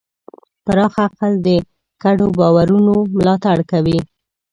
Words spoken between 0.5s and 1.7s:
پراخ عقل د